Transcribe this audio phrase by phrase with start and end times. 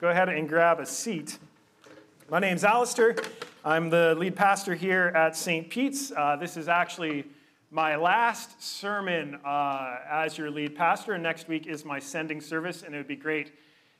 [0.00, 1.40] Go ahead and grab a seat.
[2.30, 3.16] My name's Alistair.
[3.64, 5.68] I'm the lead pastor here at St.
[5.68, 6.12] Pete's.
[6.16, 7.24] Uh, this is actually
[7.72, 12.84] my last sermon uh, as your lead pastor, and next week is my sending service,
[12.84, 13.50] and it would be great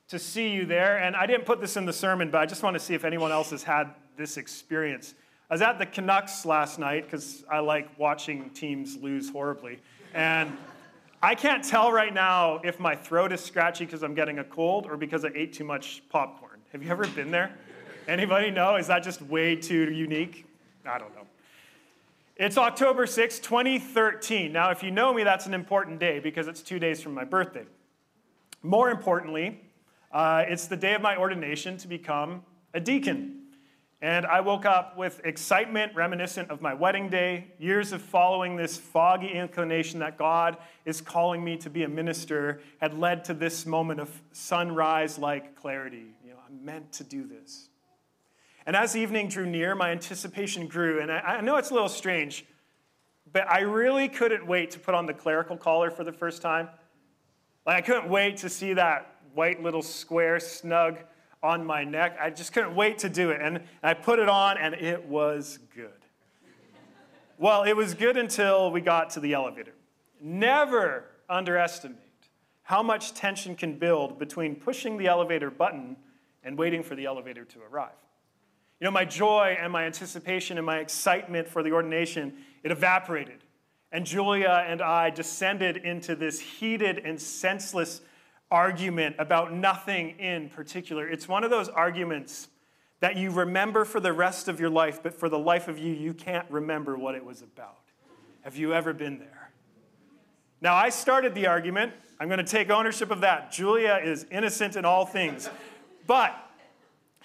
[0.06, 0.98] to see you there.
[0.98, 3.04] And I didn't put this in the sermon, but I just want to see if
[3.04, 5.14] anyone else has had this experience.
[5.50, 9.80] I was at the Canucks last night because I like watching teams lose horribly.
[10.14, 10.56] And
[11.20, 14.86] I can't tell right now if my throat is scratchy because I'm getting a cold
[14.86, 16.60] or because I ate too much popcorn.
[16.70, 17.50] Have you ever been there?
[18.06, 18.76] Anybody know?
[18.76, 20.46] Is that just way too unique?
[20.86, 21.26] I don't know.
[22.36, 24.52] It's October 6, 2013.
[24.52, 27.24] Now, if you know me, that's an important day because it's two days from my
[27.24, 27.64] birthday.
[28.62, 29.60] More importantly,
[30.12, 32.44] uh, it's the day of my ordination to become
[32.74, 33.37] a deacon.
[34.00, 38.76] And I woke up with excitement reminiscent of my wedding day, years of following this
[38.76, 43.66] foggy inclination that God is calling me to be a minister had led to this
[43.66, 46.14] moment of sunrise like clarity.
[46.24, 47.70] You know, I'm meant to do this.
[48.66, 51.00] And as evening drew near, my anticipation grew.
[51.00, 52.44] And I, I know it's a little strange,
[53.32, 56.68] but I really couldn't wait to put on the clerical collar for the first time.
[57.66, 60.98] Like, I couldn't wait to see that white little square snug
[61.42, 62.16] on my neck.
[62.20, 63.40] I just couldn't wait to do it.
[63.40, 65.90] And I put it on, and it was good.
[67.38, 69.72] well, it was good until we got to the elevator.
[70.20, 71.98] Never underestimate
[72.62, 75.96] how much tension can build between pushing the elevator button
[76.42, 77.90] and waiting for the elevator to arrive.
[78.80, 82.32] You know, my joy and my anticipation and my excitement for the ordination,
[82.62, 83.42] it evaporated.
[83.90, 88.02] And Julia and I descended into this heated and senseless
[88.50, 91.08] argument about nothing in particular.
[91.08, 92.48] It's one of those arguments
[93.00, 95.92] that you remember for the rest of your life, but for the life of you,
[95.92, 97.78] you can't remember what it was about.
[98.42, 99.50] Have you ever been there?
[100.60, 101.92] Now, I started the argument.
[102.18, 103.52] I'm going to take ownership of that.
[103.52, 105.48] Julia is innocent in all things.
[106.06, 106.34] But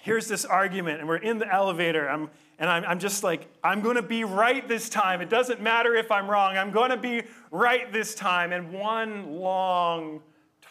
[0.00, 2.08] here's this argument, and we're in the elevator.
[2.08, 5.20] I'm, and I'm, I'm just like, I'm going to be right this time.
[5.20, 6.56] It doesn't matter if I'm wrong.
[6.56, 8.52] I'm going to be right this time.
[8.52, 10.22] And one long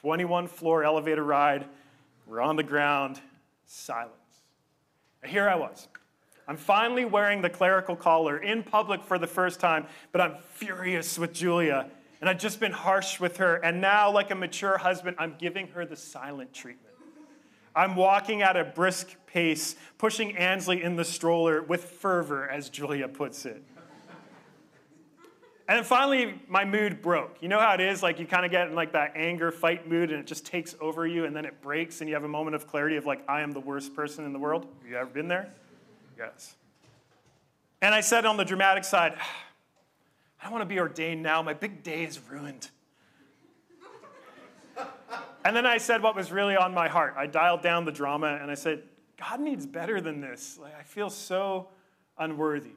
[0.03, 1.63] 21 floor elevator ride,
[2.27, 3.21] we're on the ground,
[3.65, 4.11] silence.
[5.21, 5.87] And here I was.
[6.45, 11.17] I'm finally wearing the clerical collar in public for the first time, but I'm furious
[11.17, 11.89] with Julia.
[12.19, 13.55] And I've just been harsh with her.
[13.55, 16.95] And now, like a mature husband, I'm giving her the silent treatment.
[17.73, 23.07] I'm walking at a brisk pace, pushing Ansley in the stroller with fervor, as Julia
[23.07, 23.63] puts it.
[25.73, 27.37] And then finally, my mood broke.
[27.41, 28.03] You know how it is?
[28.03, 30.75] Like, you kind of get in like that anger fight mood and it just takes
[30.79, 33.23] over you and then it breaks and you have a moment of clarity of like,
[33.27, 34.67] I am the worst person in the world.
[34.83, 35.51] Have you ever been there?
[36.15, 36.53] Yes.
[37.81, 39.13] And I said on the dramatic side,
[40.39, 41.41] I don't want to be ordained now.
[41.41, 42.69] My big day is ruined.
[45.43, 47.15] And then I said what was really on my heart.
[47.17, 48.83] I dialed down the drama and I said,
[49.17, 50.59] God needs better than this.
[50.61, 51.69] Like, I feel so
[52.19, 52.75] unworthy.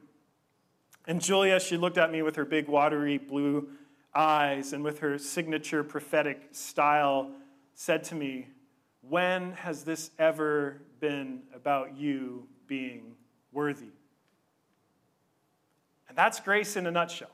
[1.07, 3.69] And Julia, she looked at me with her big, watery blue
[4.13, 7.31] eyes and with her signature prophetic style,
[7.75, 8.47] said to me,
[9.01, 13.15] When has this ever been about you being
[13.53, 13.91] worthy?
[16.09, 17.31] And that's grace in a nutshell.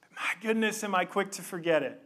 [0.00, 2.00] But my goodness, am I quick to forget it.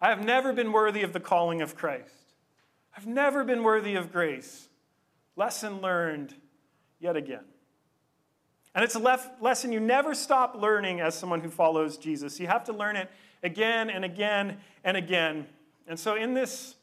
[0.00, 2.32] I have never been worthy of the calling of Christ.
[2.96, 4.68] I've never been worthy of grace.
[5.36, 6.34] Lesson learned
[6.98, 7.44] yet again.
[8.76, 12.38] And it's a lef- lesson you never stop learning as someone who follows Jesus.
[12.38, 13.10] You have to learn it
[13.42, 15.46] again and again and again.
[15.88, 16.76] And so, in this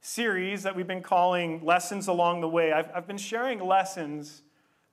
[0.00, 4.42] series that we've been calling Lessons Along the Way, I've, I've been sharing lessons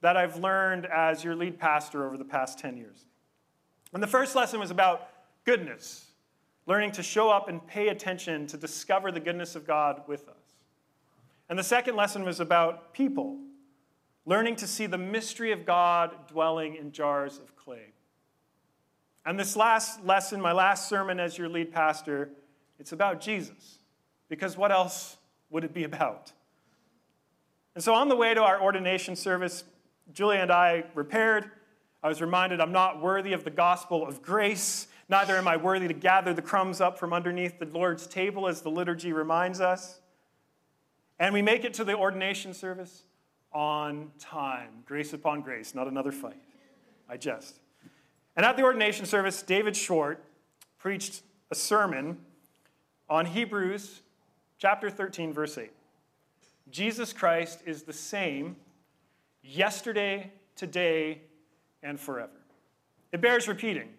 [0.02, 3.06] that I've learned as your lead pastor over the past 10 years.
[3.92, 5.10] And the first lesson was about
[5.46, 6.06] goodness
[6.68, 10.36] learning to show up and pay attention to discover the goodness of God with us.
[11.50, 13.40] And the second lesson was about people,
[14.26, 17.94] learning to see the mystery of God dwelling in jars of clay.
[19.26, 22.30] And this last lesson, my last sermon as your lead pastor,
[22.80, 23.80] it's about Jesus.
[24.30, 25.18] Because what else
[25.50, 26.32] would it be about?
[27.74, 29.64] And so on the way to our ordination service,
[30.14, 31.50] Julia and I repaired.
[32.04, 35.88] I was reminded I'm not worthy of the gospel of grace Neither am I worthy
[35.88, 40.00] to gather the crumbs up from underneath the Lord's table, as the liturgy reminds us.
[41.20, 43.04] And we make it to the ordination service
[43.56, 44.84] on time.
[44.86, 46.38] Grace upon grace, not another fight.
[47.10, 47.62] I jest.
[48.36, 50.24] And at the ordination service, David Short
[50.78, 52.18] preached a sermon
[53.10, 54.02] on Hebrews
[54.58, 55.72] chapter 13, verse 8.
[56.70, 58.58] Jesus Christ is the same
[59.42, 61.22] yesterday, today,
[61.82, 62.42] and forever.
[63.14, 63.90] It bears repeating.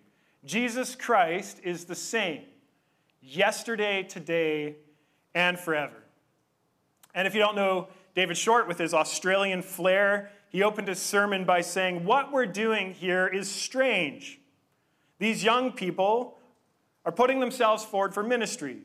[0.45, 2.43] Jesus Christ is the same
[3.23, 4.77] yesterday, today,
[5.35, 6.03] and forever.
[7.15, 11.45] And if you don't know David Short with his Australian flair, he opened his sermon
[11.45, 14.41] by saying, What we're doing here is strange.
[15.19, 16.39] These young people
[17.05, 18.79] are putting themselves forward for ministry.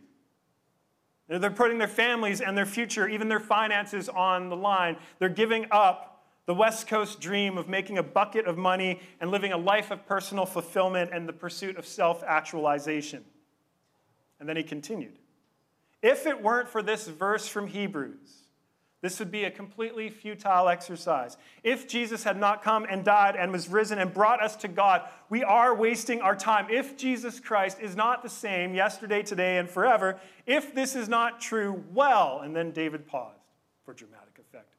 [1.30, 4.98] They're putting their families and their future, even their finances, on the line.
[5.18, 9.54] They're giving up the West Coast dream of making a bucket of money and living
[9.54, 13.24] a life of personal fulfillment and the pursuit of self actualization.
[14.42, 15.20] And then he continued
[16.02, 18.41] If it weren't for this verse from Hebrews,
[19.02, 21.36] this would be a completely futile exercise.
[21.64, 25.02] If Jesus had not come and died and was risen and brought us to God,
[25.30, 26.68] we are wasting our time.
[26.70, 31.42] If Jesus Christ is not the same yesterday, today, and forever, if this is not
[31.42, 33.40] true, well, and then David paused
[33.84, 34.76] for dramatic effect.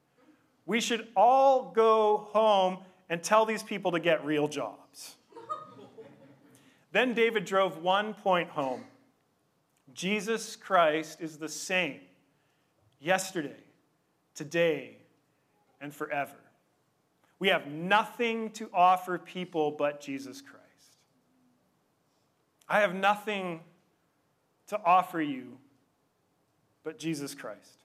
[0.67, 2.79] We should all go home
[3.11, 5.17] and tell these people to get real jobs.
[6.93, 8.85] then David drove one point home
[9.93, 12.01] Jesus Christ is the same
[13.01, 13.57] yesterday
[14.35, 14.97] today,
[15.81, 16.37] and forever.
[17.39, 20.63] We have nothing to offer people but Jesus Christ.
[22.69, 23.61] I have nothing
[24.69, 25.59] to offer you
[26.85, 27.83] but Jesus Christ.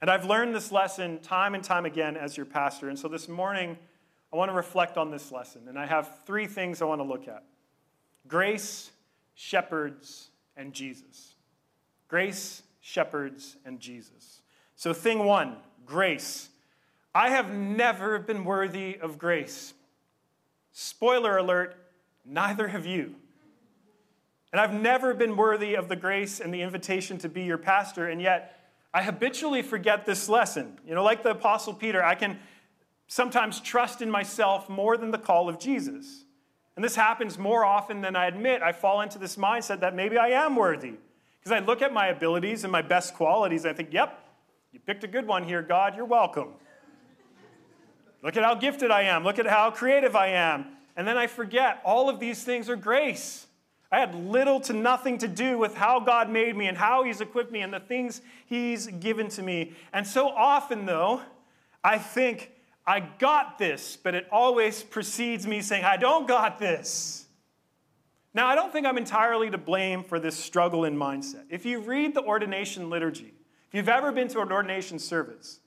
[0.00, 2.88] And I've learned this lesson time and time again as your pastor.
[2.88, 3.76] And so this morning,
[4.32, 5.62] I want to reflect on this lesson.
[5.68, 7.44] And I have three things I want to look at
[8.28, 8.90] grace,
[9.34, 11.34] shepherds, and Jesus.
[12.08, 14.35] Grace, shepherds, and Jesus.
[14.76, 16.50] So, thing one grace.
[17.14, 19.72] I have never been worthy of grace.
[20.72, 21.74] Spoiler alert,
[22.26, 23.14] neither have you.
[24.52, 28.08] And I've never been worthy of the grace and the invitation to be your pastor,
[28.08, 30.78] and yet I habitually forget this lesson.
[30.86, 32.38] You know, like the Apostle Peter, I can
[33.06, 36.24] sometimes trust in myself more than the call of Jesus.
[36.76, 38.62] And this happens more often than I admit.
[38.62, 40.94] I fall into this mindset that maybe I am worthy.
[41.38, 44.25] Because I look at my abilities and my best qualities, I think, yep,
[44.76, 45.96] you picked a good one here, God.
[45.96, 46.48] You're welcome.
[48.22, 49.24] Look at how gifted I am.
[49.24, 50.66] Look at how creative I am.
[50.98, 53.46] And then I forget all of these things are grace.
[53.90, 57.22] I had little to nothing to do with how God made me and how He's
[57.22, 59.72] equipped me and the things He's given to me.
[59.94, 61.22] And so often, though,
[61.82, 62.50] I think,
[62.86, 67.24] I got this, but it always precedes me saying, I don't got this.
[68.34, 71.44] Now, I don't think I'm entirely to blame for this struggle in mindset.
[71.48, 73.35] If you read the ordination liturgy,
[73.68, 75.60] if you've ever been to an ordination service,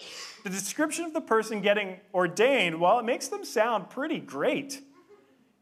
[0.43, 4.81] the description of the person getting ordained, well, it makes them sound pretty great.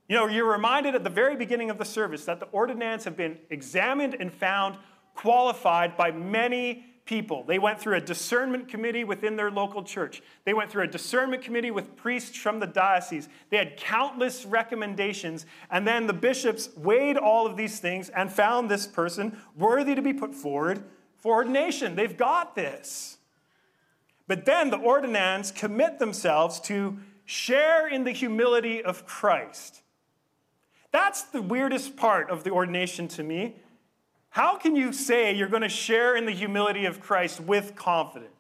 [0.08, 3.18] You know, you're reminded at the very beginning of the service that the ordinands have
[3.18, 4.78] been examined and found
[5.16, 7.44] qualified by many people.
[7.44, 10.22] They went through a discernment committee within their local church.
[10.46, 13.30] They went through a discernment committee with priests from the diocese.
[13.50, 18.70] They had countless recommendations, and then the bishops weighed all of these things and found
[18.70, 20.84] this person worthy to be put forward
[21.20, 21.96] for ordination.
[21.96, 23.18] They've got this.
[24.28, 29.82] But then the ordinands commit themselves to share in the humility of Christ.
[30.92, 33.56] That's the weirdest part of the ordination to me.
[34.30, 38.32] How can you say you're going to share in the humility of Christ with confidence?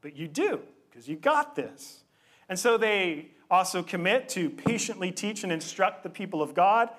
[0.00, 2.04] But you do, because you got this.
[2.48, 6.90] And so they also commit to patiently teach and instruct the people of God,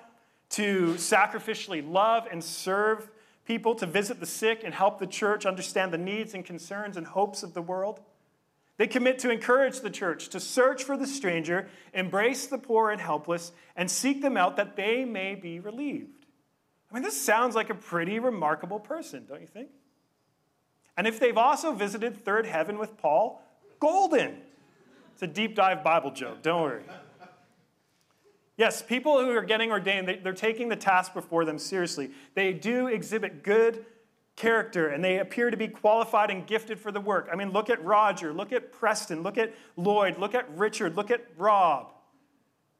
[0.50, 3.08] to sacrificially love and serve
[3.46, 7.06] people to visit the sick and help the church understand the needs and concerns and
[7.06, 8.00] hopes of the world.
[8.76, 13.00] They commit to encourage the church to search for the stranger, embrace the poor and
[13.00, 16.26] helpless, and seek them out that they may be relieved.
[16.90, 19.70] I mean, this sounds like a pretty remarkable person, don't you think?
[20.96, 23.42] And if they've also visited third heaven with Paul,
[23.80, 24.38] golden.
[25.12, 26.82] It's a deep dive Bible joke, don't worry.
[28.56, 32.10] Yes, people who are getting ordained, they, are taking the task before them seriously.
[32.34, 33.84] They do exhibit good
[34.34, 37.28] character and they appear to be qualified and gifted for the work.
[37.32, 41.10] I mean, look at Roger, look at Preston, look at Lloyd, look at Richard, look
[41.10, 41.92] at Rob.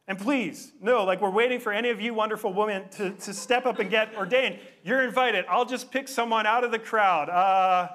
[0.09, 3.66] And please, no, like we're waiting for any of you wonderful women to, to step
[3.66, 4.61] up and get ordained.
[4.85, 5.45] You're invited.
[5.49, 7.28] I'll just pick someone out of the crowd.
[7.28, 7.88] Uh,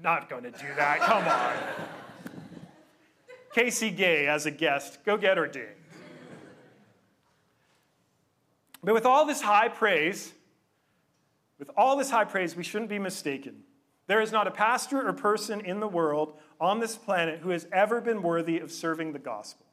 [0.00, 1.00] not going to do that.
[1.00, 1.54] Come on.
[3.54, 5.04] Casey Gay as a guest.
[5.04, 5.81] Go get ordained.
[8.82, 10.32] But with all this high praise,
[11.58, 13.62] with all this high praise, we shouldn't be mistaken.
[14.08, 17.66] There is not a pastor or person in the world on this planet who has
[17.72, 19.66] ever been worthy of serving the gospel.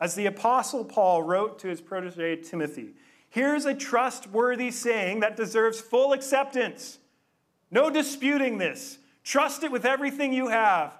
[0.00, 2.94] As the Apostle Paul wrote to his protege Timothy,
[3.28, 6.98] here's a trustworthy saying that deserves full acceptance.
[7.70, 8.98] No disputing this.
[9.24, 10.94] Trust it with everything you have.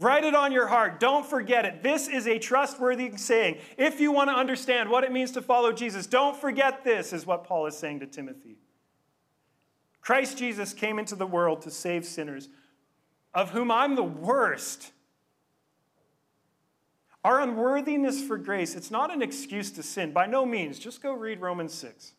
[0.00, 0.98] Write it on your heart.
[0.98, 1.82] Don't forget it.
[1.82, 3.58] This is a trustworthy saying.
[3.78, 7.26] If you want to understand what it means to follow Jesus, don't forget this, is
[7.26, 8.56] what Paul is saying to Timothy.
[10.00, 12.48] Christ Jesus came into the world to save sinners,
[13.32, 14.90] of whom I'm the worst.
[17.24, 20.12] Our unworthiness for grace, it's not an excuse to sin.
[20.12, 20.78] By no means.
[20.78, 22.12] Just go read Romans 6.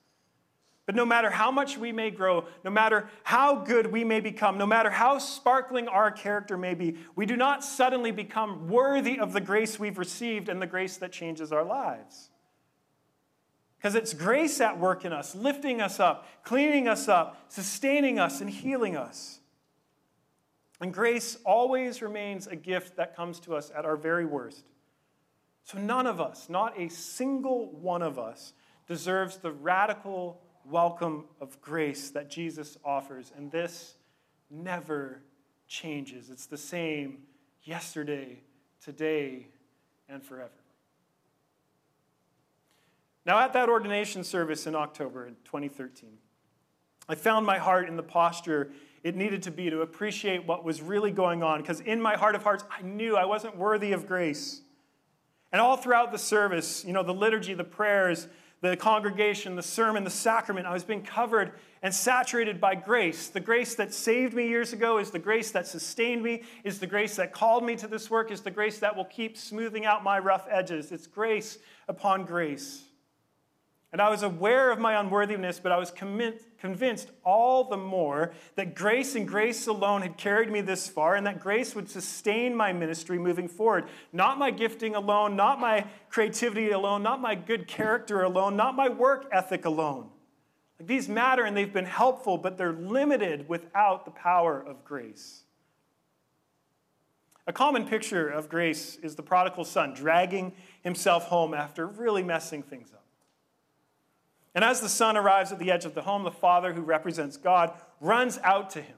[0.86, 4.58] But no matter how much we may grow, no matter how good we may become,
[4.58, 9.34] no matter how sparkling our character may be, we do not suddenly become worthy of
[9.34, 12.30] the grace we've received and the grace that changes our lives.
[13.78, 18.40] Because it's grace at work in us, lifting us up, cleaning us up, sustaining us,
[18.42, 19.40] and healing us.
[20.82, 24.66] And grace always remains a gift that comes to us at our very worst.
[25.64, 28.54] So none of us, not a single one of us,
[28.88, 33.32] deserves the radical welcome of grace that Jesus offers.
[33.36, 33.96] And this
[34.50, 35.22] never
[35.68, 36.30] changes.
[36.30, 37.20] It's the same
[37.64, 38.40] yesterday,
[38.84, 39.48] today,
[40.08, 40.52] and forever.
[43.26, 46.12] Now, at that ordination service in October 2013,
[47.10, 48.72] I found my heart in the posture
[49.04, 52.34] it needed to be to appreciate what was really going on, because in my heart
[52.34, 54.62] of hearts, I knew I wasn't worthy of grace.
[55.52, 58.28] And all throughout the service, you know, the liturgy, the prayers,
[58.70, 63.28] the congregation, the sermon, the sacrament, I was being covered and saturated by grace.
[63.28, 66.88] The grace that saved me years ago is the grace that sustained me, is the
[66.88, 70.04] grace that called me to this work, is the grace that will keep smoothing out
[70.04, 70.92] my rough edges.
[70.92, 71.58] It's grace
[71.88, 72.84] upon grace.
[73.92, 75.92] And I was aware of my unworthiness, but I was
[76.66, 81.28] convinced all the more that grace and grace alone had carried me this far, and
[81.28, 83.86] that grace would sustain my ministry moving forward.
[84.12, 88.90] Not my gifting alone, not my creativity alone, not my good character alone, not my
[88.90, 90.10] work ethic alone.
[90.80, 95.44] Like these matter and they've been helpful, but they're limited without the power of grace.
[97.46, 102.64] A common picture of grace is the prodigal son dragging himself home after really messing
[102.64, 103.05] things up.
[104.56, 107.36] And as the son arrives at the edge of the home, the father, who represents
[107.36, 108.96] God, runs out to him.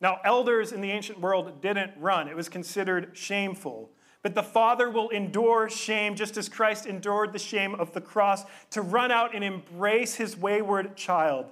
[0.00, 3.90] Now, elders in the ancient world didn't run, it was considered shameful.
[4.22, 8.44] But the father will endure shame just as Christ endured the shame of the cross
[8.70, 11.46] to run out and embrace his wayward child.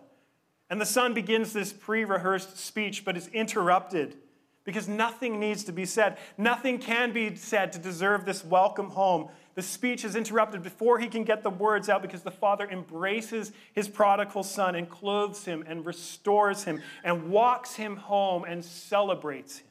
[0.68, 4.16] And the son begins this pre rehearsed speech, but is interrupted
[4.64, 6.18] because nothing needs to be said.
[6.36, 9.28] Nothing can be said to deserve this welcome home.
[9.58, 13.50] The speech is interrupted before he can get the words out because the father embraces
[13.72, 19.58] his prodigal son and clothes him and restores him and walks him home and celebrates
[19.58, 19.66] him.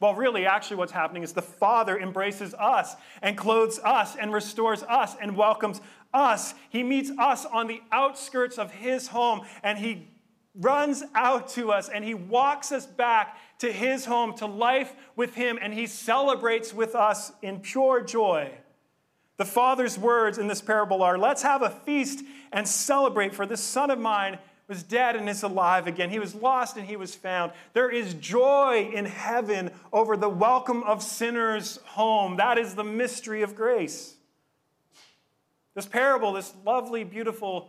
[0.00, 4.82] Well, really, actually, what's happening is the Father embraces us and clothes us and restores
[4.82, 5.80] us and welcomes
[6.12, 6.54] us.
[6.68, 10.08] He meets us on the outskirts of His home and He
[10.58, 15.34] runs out to us and he walks us back to his home, to life with
[15.34, 18.50] him, and he celebrates with us in pure joy.
[19.36, 23.60] The Father's words in this parable are Let's have a feast and celebrate, for this
[23.60, 26.10] son of mine was dead and is alive again.
[26.10, 27.52] He was lost and he was found.
[27.72, 32.36] There is joy in heaven over the welcome of sinners home.
[32.36, 34.16] That is the mystery of grace.
[35.74, 37.68] This parable, this lovely, beautiful,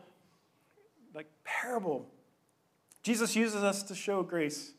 [1.14, 2.08] like parable,
[3.04, 4.72] Jesus uses us to show grace.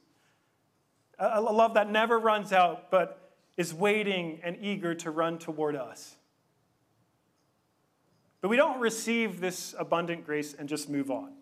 [1.19, 6.15] A love that never runs out, but is waiting and eager to run toward us.
[8.41, 11.33] But we don't receive this abundant grace and just move on.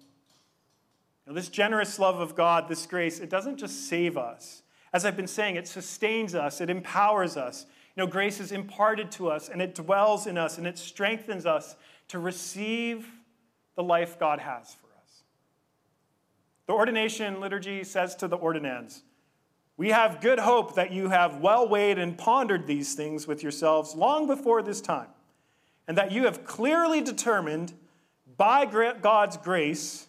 [1.26, 4.62] Now, this generous love of God, this grace, it doesn't just save us.
[4.92, 7.66] As I've been saying, it sustains us, it empowers us.
[7.96, 11.44] You know, grace is imparted to us, and it dwells in us, and it strengthens
[11.44, 11.76] us
[12.08, 13.06] to receive
[13.74, 15.22] the life God has for us.
[16.66, 19.02] The ordination liturgy says to the ordinands,
[19.76, 23.94] We have good hope that you have well weighed and pondered these things with yourselves
[23.94, 25.08] long before this time,
[25.86, 27.74] and that you have clearly determined
[28.36, 30.06] by God's grace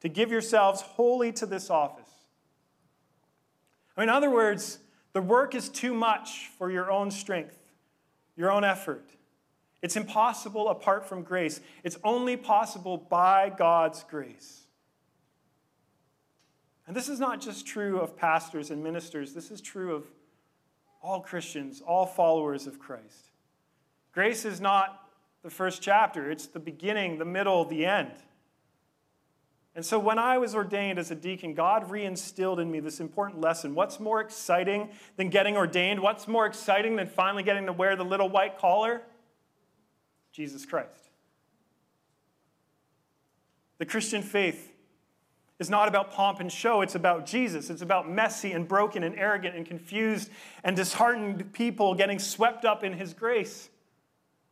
[0.00, 2.08] to give yourselves wholly to this office.
[3.96, 4.78] In other words,
[5.12, 7.58] the work is too much for your own strength,
[8.36, 9.04] your own effort.
[9.82, 11.60] It's impossible apart from grace.
[11.82, 14.67] It's only possible by God's grace.
[16.88, 20.06] And this is not just true of pastors and ministers, this is true of
[21.02, 23.30] all Christians, all followers of Christ.
[24.12, 25.06] Grace is not
[25.42, 28.14] the first chapter, it's the beginning, the middle, the end.
[29.74, 33.38] And so when I was ordained as a deacon, God reinstilled in me this important
[33.42, 33.74] lesson.
[33.74, 36.00] What's more exciting than getting ordained?
[36.00, 39.02] What's more exciting than finally getting to wear the little white collar?
[40.32, 41.10] Jesus Christ.
[43.76, 44.72] The Christian faith
[45.58, 47.70] is not about pomp and show, it's about Jesus.
[47.70, 50.30] It's about messy and broken and arrogant and confused
[50.62, 53.68] and disheartened people getting swept up in His grace.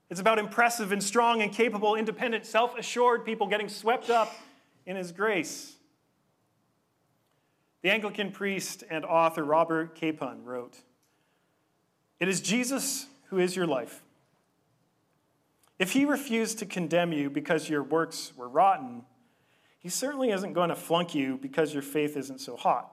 [0.09, 4.33] It's about impressive and strong and capable, independent, self assured people getting swept up
[4.85, 5.75] in his grace.
[7.83, 10.79] The Anglican priest and author Robert Capon wrote
[12.21, 14.03] It is Jesus who is your life.
[15.79, 19.03] If he refused to condemn you because your works were rotten,
[19.87, 22.91] he certainly isn't going to flunk you because your faith isn't so hot.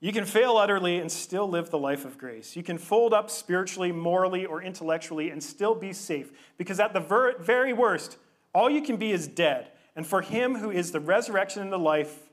[0.00, 2.54] You can fail utterly and still live the life of grace.
[2.54, 7.00] You can fold up spiritually, morally, or intellectually and still be safe because, at the
[7.00, 8.18] ver- very worst,
[8.54, 9.68] all you can be is dead.
[9.96, 12.28] And for him who is the resurrection and the life,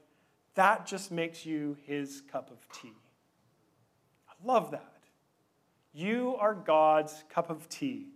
[0.56, 2.92] that just makes you his cup of tea.
[4.28, 4.96] I love that.
[5.94, 8.08] You are God's cup of tea.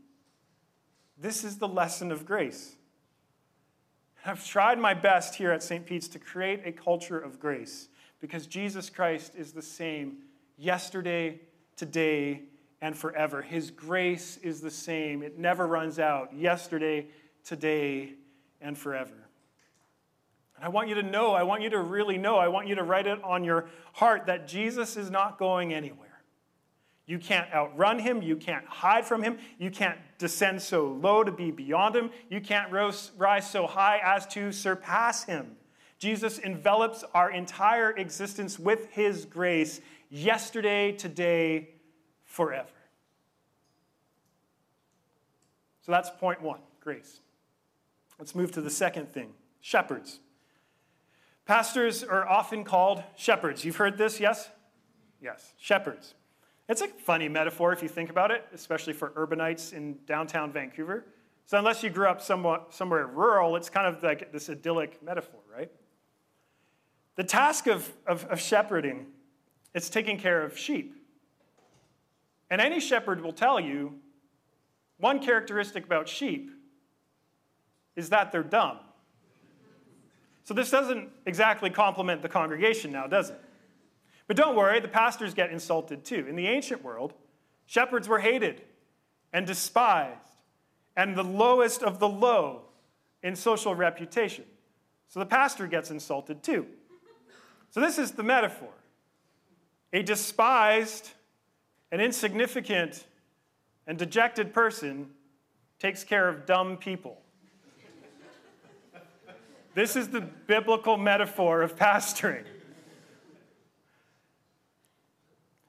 [1.17, 2.75] This is the lesson of grace.
[4.25, 5.85] I've tried my best here at St.
[5.85, 7.89] Pete's to create a culture of grace
[8.21, 10.19] because Jesus Christ is the same
[10.57, 11.41] yesterday,
[11.75, 12.43] today,
[12.81, 13.41] and forever.
[13.41, 17.07] His grace is the same, it never runs out yesterday,
[17.43, 18.13] today,
[18.61, 19.27] and forever.
[20.55, 22.75] And I want you to know, I want you to really know, I want you
[22.75, 26.02] to write it on your heart that Jesus is not going anywhere.
[27.05, 28.21] You can't outrun him.
[28.21, 29.37] You can't hide from him.
[29.59, 32.11] You can't descend so low to be beyond him.
[32.29, 35.57] You can't rise so high as to surpass him.
[35.99, 41.69] Jesus envelops our entire existence with his grace yesterday, today,
[42.23, 42.69] forever.
[45.81, 47.19] So that's point one grace.
[48.17, 50.19] Let's move to the second thing shepherds.
[51.45, 53.65] Pastors are often called shepherds.
[53.65, 54.49] You've heard this, yes?
[55.21, 56.15] Yes, shepherds.
[56.69, 61.05] It's a funny metaphor if you think about it, especially for urbanites in downtown Vancouver.
[61.45, 65.41] So, unless you grew up somewhat, somewhere rural, it's kind of like this idyllic metaphor,
[65.53, 65.69] right?
[67.15, 69.07] The task of, of, of shepherding
[69.73, 70.95] is taking care of sheep.
[72.49, 73.95] And any shepherd will tell you
[74.99, 76.51] one characteristic about sheep
[77.95, 78.79] is that they're dumb.
[80.45, 83.41] So, this doesn't exactly compliment the congregation now, does it?
[84.33, 86.25] But don't worry, the pastors get insulted too.
[86.27, 87.13] In the ancient world,
[87.67, 88.63] shepherds were hated
[89.31, 90.17] and despised
[90.97, 92.63] and the lowest of the low
[93.21, 94.45] in social reputation.
[95.07, 96.65] So the pastor gets insulted too.
[97.69, 98.73] So this is the metaphor.
[99.93, 101.11] A despised
[101.91, 103.05] and insignificant
[103.85, 105.11] and dejected person
[105.77, 107.21] takes care of dumb people.
[109.75, 112.45] this is the biblical metaphor of pastoring.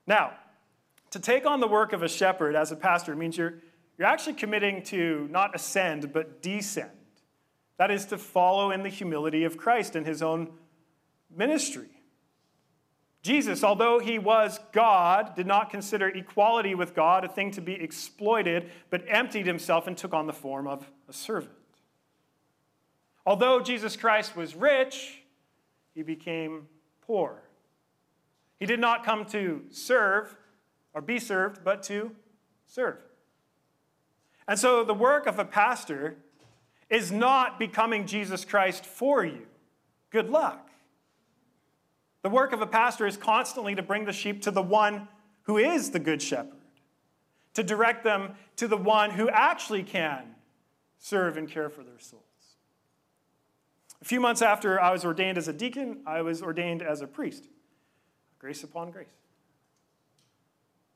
[0.06, 0.32] Now,
[1.10, 3.54] to take on the work of a shepherd as a pastor means you're,
[3.96, 6.90] you're actually committing to not ascend, but descend.
[7.76, 10.50] That is to follow in the humility of Christ in his own
[11.34, 11.88] ministry.
[13.22, 17.72] Jesus, although he was God, did not consider equality with God a thing to be
[17.72, 21.52] exploited, but emptied himself and took on the form of a servant.
[23.24, 25.22] Although Jesus Christ was rich,
[25.94, 26.68] he became
[27.06, 27.43] poor.
[28.64, 30.34] He did not come to serve
[30.94, 32.12] or be served, but to
[32.66, 32.96] serve.
[34.48, 36.16] And so the work of a pastor
[36.88, 39.42] is not becoming Jesus Christ for you.
[40.08, 40.70] Good luck.
[42.22, 45.08] The work of a pastor is constantly to bring the sheep to the one
[45.42, 46.56] who is the good shepherd,
[47.52, 50.36] to direct them to the one who actually can
[50.98, 52.22] serve and care for their souls.
[54.00, 57.06] A few months after I was ordained as a deacon, I was ordained as a
[57.06, 57.50] priest
[58.44, 59.06] grace upon grace.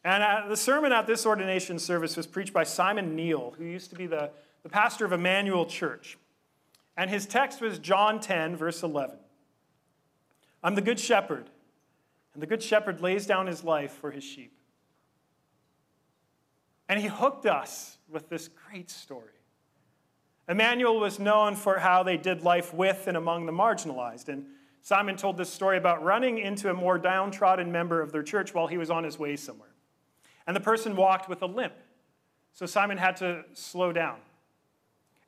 [0.04, 3.88] And uh, the sermon at this ordination service was preached by Simon Neil, who used
[3.88, 4.32] to be the,
[4.62, 6.18] the pastor of Emmanuel Church.
[6.94, 9.16] And his text was John 10, verse 11.
[10.62, 11.48] I'm the good shepherd,
[12.34, 14.52] and the good shepherd lays down his life for his sheep.
[16.86, 19.40] And he hooked us with this great story.
[20.50, 24.28] Emmanuel was known for how they did life with and among the marginalized.
[24.28, 24.44] And
[24.82, 28.66] Simon told this story about running into a more downtrodden member of their church while
[28.66, 29.74] he was on his way somewhere.
[30.46, 31.74] And the person walked with a limp.
[32.54, 34.16] So Simon had to slow down.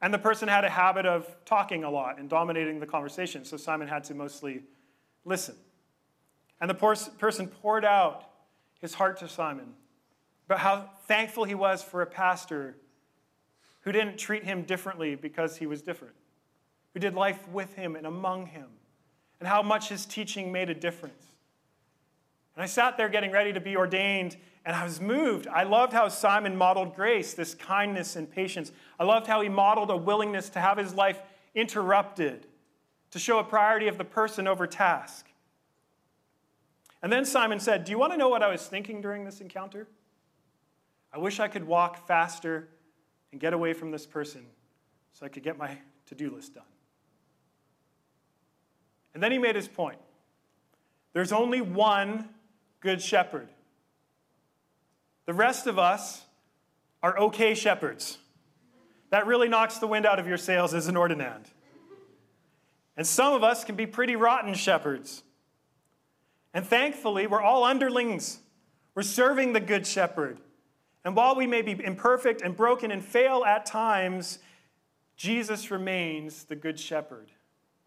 [0.00, 3.44] And the person had a habit of talking a lot and dominating the conversation.
[3.44, 4.62] So Simon had to mostly
[5.26, 5.56] listen.
[6.60, 8.24] And the person poured out
[8.80, 9.74] his heart to Simon
[10.46, 12.76] about how thankful he was for a pastor
[13.82, 16.14] who didn't treat him differently because he was different,
[16.94, 18.68] who did life with him and among him
[19.40, 21.24] and how much his teaching made a difference.
[22.54, 25.48] And I sat there getting ready to be ordained, and I was moved.
[25.48, 28.70] I loved how Simon modeled grace, this kindness and patience.
[28.98, 31.20] I loved how he modeled a willingness to have his life
[31.54, 32.46] interrupted,
[33.12, 35.26] to show a priority of the person over task.
[37.02, 39.40] And then Simon said, Do you want to know what I was thinking during this
[39.40, 39.88] encounter?
[41.12, 42.68] I wish I could walk faster
[43.32, 44.44] and get away from this person
[45.12, 46.64] so I could get my to do list done.
[49.14, 49.98] And then he made his point
[51.12, 52.28] there's only one
[52.80, 53.48] good shepherd.
[55.26, 56.24] The rest of us
[57.02, 58.18] are okay shepherds.
[59.10, 61.46] That really knocks the wind out of your sails as an ordinand.
[62.96, 65.22] And some of us can be pretty rotten shepherds.
[66.52, 68.40] And thankfully, we're all underlings.
[68.94, 70.38] We're serving the Good Shepherd.
[71.04, 74.38] And while we may be imperfect and broken and fail at times,
[75.16, 77.30] Jesus remains the Good Shepherd,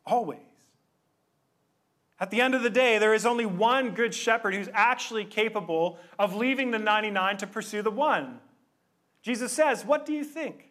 [0.05, 0.52] always.
[2.23, 5.97] At the end of the day, there is only one Good Shepherd who's actually capable
[6.17, 8.39] of leaving the 99 to pursue the one.
[9.21, 10.69] Jesus says, What do you think?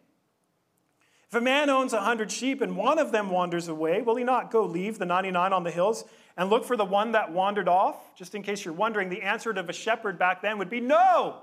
[1.29, 4.23] If a man owns a hundred sheep and one of them wanders away, will he
[4.23, 6.05] not go leave the 99 on the hills
[6.37, 8.15] and look for the one that wandered off?
[8.15, 11.37] Just in case you're wondering, the answer to a shepherd back then would be no.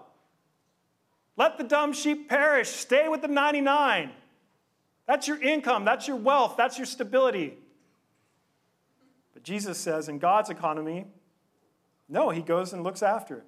[1.36, 2.70] Let the dumb sheep perish.
[2.70, 4.10] Stay with the 99.
[5.06, 7.58] That's your income, that's your wealth, that's your stability.
[9.40, 11.06] But Jesus says in God's economy,
[12.10, 13.44] no, he goes and looks after it.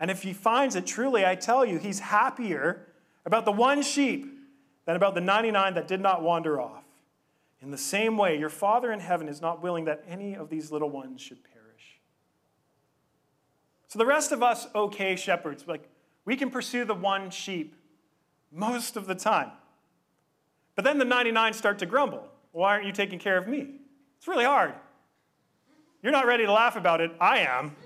[0.00, 2.88] And if he finds it, truly, I tell you, he's happier
[3.24, 4.26] about the one sheep
[4.86, 6.82] than about the 99 that did not wander off.
[7.62, 10.72] In the same way, your Father in heaven is not willing that any of these
[10.72, 12.00] little ones should perish.
[13.86, 15.88] So the rest of us, okay shepherds, like
[16.24, 17.76] we can pursue the one sheep
[18.50, 19.52] most of the time.
[20.74, 22.26] But then the 99 start to grumble.
[22.50, 23.76] Why aren't you taking care of me?
[24.18, 24.74] It's really hard.
[26.02, 27.12] You're not ready to laugh about it.
[27.20, 27.76] I am.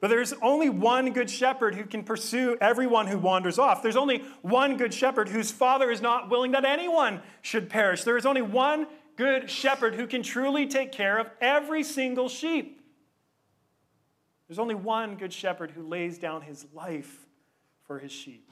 [0.00, 3.82] But there's only one good shepherd who can pursue everyone who wanders off.
[3.82, 8.04] There's only one good shepherd whose father is not willing that anyone should perish.
[8.04, 12.82] There is only one good shepherd who can truly take care of every single sheep.
[14.46, 17.26] There's only one good shepherd who lays down his life
[17.86, 18.50] for his sheep.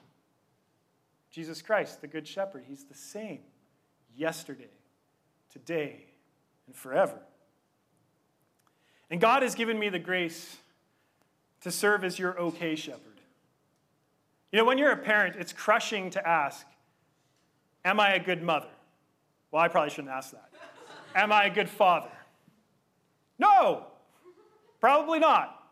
[1.31, 3.41] Jesus Christ, the good shepherd, he's the same
[4.17, 4.71] yesterday,
[5.51, 6.07] today,
[6.67, 7.19] and forever.
[9.13, 10.57] And God has given me the grace
[11.61, 13.21] to serve as your okay shepherd.
[14.51, 16.67] You know, when you're a parent, it's crushing to ask,
[17.85, 18.71] Am I a good mother?
[19.51, 20.49] Well, I probably shouldn't ask that.
[21.15, 22.09] Am I a good father?
[23.39, 23.85] No,
[24.81, 25.63] probably not.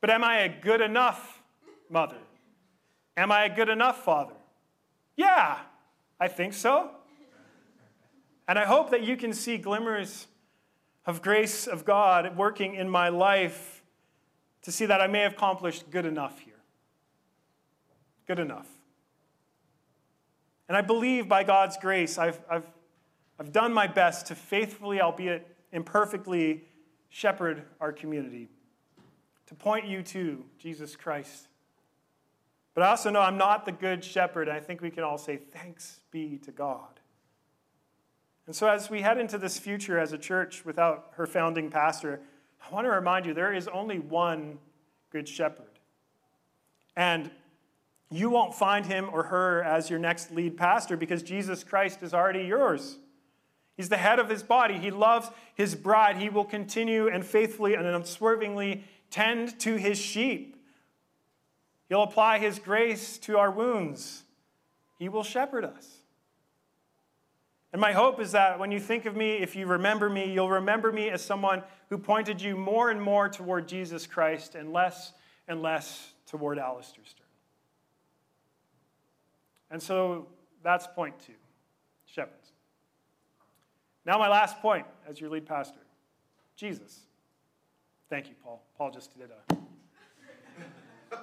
[0.00, 1.42] But am I a good enough
[1.90, 2.16] mother?
[3.18, 4.34] Am I a good enough father?
[5.16, 5.58] Yeah,
[6.18, 6.90] I think so.
[8.46, 10.26] And I hope that you can see glimmers
[11.08, 13.82] of grace of God working in my life
[14.60, 16.60] to see that I may have accomplished good enough here.
[18.26, 18.68] Good enough.
[20.68, 22.66] And I believe by God's grace, I've, I've,
[23.40, 26.64] I've done my best to faithfully, albeit imperfectly,
[27.08, 28.50] shepherd our community,
[29.46, 31.48] to point you to Jesus Christ.
[32.74, 35.16] But I also know I'm not the good shepherd, and I think we can all
[35.16, 36.97] say, Thanks be to God.
[38.48, 42.18] And so, as we head into this future as a church without her founding pastor,
[42.66, 44.58] I want to remind you there is only one
[45.12, 45.78] good shepherd.
[46.96, 47.30] And
[48.10, 52.14] you won't find him or her as your next lead pastor because Jesus Christ is
[52.14, 52.96] already yours.
[53.76, 54.78] He's the head of his body.
[54.78, 56.16] He loves his bride.
[56.16, 60.56] He will continue and faithfully and unswervingly tend to his sheep.
[61.90, 64.22] He'll apply his grace to our wounds.
[64.98, 65.98] He will shepherd us.
[67.72, 70.48] And my hope is that when you think of me, if you remember me, you'll
[70.48, 75.12] remember me as someone who pointed you more and more toward Jesus Christ and less
[75.48, 77.26] and less toward Alistair Stern.
[79.70, 80.26] And so
[80.62, 81.34] that's point two
[82.06, 82.52] shepherds.
[84.06, 85.80] Now, my last point as your lead pastor
[86.56, 87.00] Jesus.
[88.10, 88.62] Thank you, Paul.
[88.76, 89.56] Paul just did a.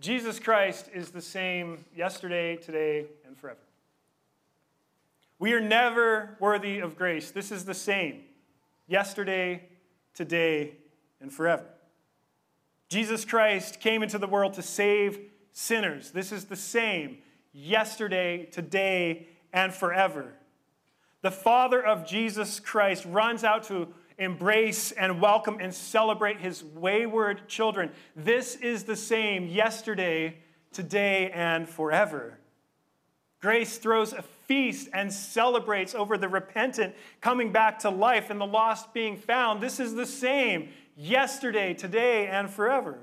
[0.00, 3.60] Jesus Christ is the same yesterday, today, and forever.
[5.42, 7.32] We are never worthy of grace.
[7.32, 8.20] This is the same
[8.86, 9.64] yesterday,
[10.14, 10.76] today,
[11.20, 11.64] and forever.
[12.88, 15.18] Jesus Christ came into the world to save
[15.50, 16.12] sinners.
[16.12, 17.18] This is the same
[17.52, 20.32] yesterday, today, and forever.
[21.22, 27.48] The Father of Jesus Christ runs out to embrace and welcome and celebrate his wayward
[27.48, 27.90] children.
[28.14, 30.36] This is the same yesterday,
[30.72, 32.38] today, and forever.
[33.40, 38.46] Grace throws a feast and celebrates over the repentant coming back to life and the
[38.46, 39.60] lost being found.
[39.60, 42.98] This is the same yesterday, today, and forever.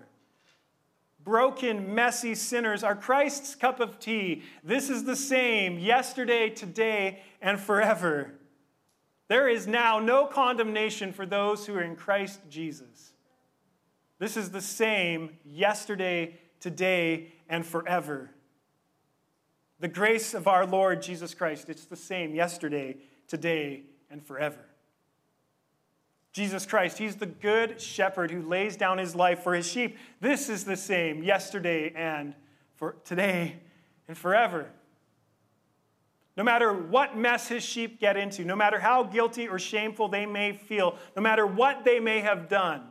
[1.24, 4.44] Broken, messy sinners are Christ's cup of tea.
[4.64, 8.34] This is the same yesterday, today, and forever.
[9.28, 13.14] There is now no condemnation for those who are in Christ Jesus.
[14.18, 18.32] This is the same yesterday, today, and forever.
[19.80, 24.66] The grace of our Lord Jesus Christ, it's the same yesterday, today, and forever.
[26.34, 29.98] Jesus Christ, He's the good shepherd who lays down His life for His sheep.
[30.20, 32.36] This is the same yesterday and
[32.76, 33.56] for today
[34.08, 34.70] and forever.
[36.38, 40.26] No matter what mess His sheep get into, no matter how guilty or shameful they
[40.26, 42.84] may feel, no matter what they may have done,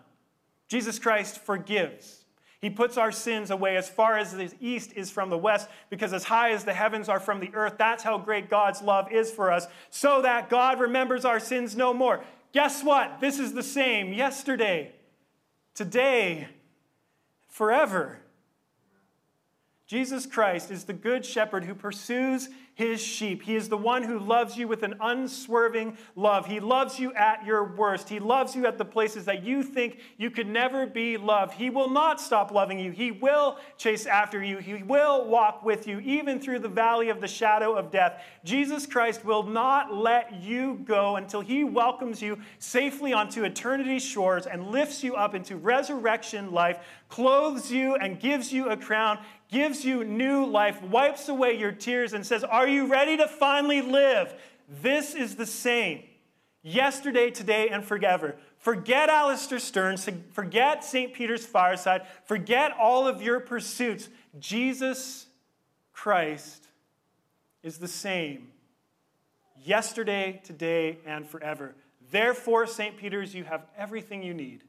[0.69, 2.18] Jesus Christ forgives.
[2.61, 6.13] He puts our sins away as far as the east is from the west, because
[6.13, 9.31] as high as the heavens are from the earth, that's how great God's love is
[9.31, 12.25] for us, so that God remembers our sins no more.
[12.53, 13.21] Guess what?
[13.21, 14.93] This is the same yesterday,
[15.75, 16.49] today,
[17.47, 18.19] forever.
[19.87, 23.43] Jesus Christ is the good shepherd who pursues his sheep.
[23.43, 26.47] He is the one who loves you with an unswerving love.
[26.47, 28.09] He loves you at your worst.
[28.09, 31.55] He loves you at the places that you think you could never be loved.
[31.55, 32.93] He will not stop loving you.
[32.93, 34.59] He will chase after you.
[34.59, 38.23] He will walk with you, even through the valley of the shadow of death.
[38.45, 44.47] Jesus Christ will not let you go until he welcomes you safely onto eternity's shores
[44.47, 49.19] and lifts you up into resurrection life, clothes you and gives you a crown
[49.51, 53.81] gives you new life, wipes away your tears, and says, Are you ready to finally
[53.81, 54.35] live?
[54.83, 56.03] This is the same
[56.63, 58.37] yesterday, today, and forever.
[58.59, 61.15] Forget Alistair Stearns, forget St.
[61.15, 64.09] Peter's Fireside, forget all of your pursuits.
[64.39, 65.27] Jesus
[65.93, 66.69] Christ
[67.63, 68.49] is the same
[69.65, 71.75] yesterday, today, and forever.
[72.11, 72.97] Therefore, St.
[72.97, 74.65] Peter's, you have everything you need.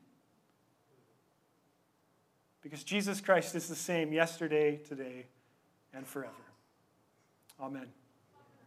[2.61, 5.27] Because Jesus Christ is the same yesterday, today,
[5.93, 6.33] and forever.
[7.59, 7.87] Amen.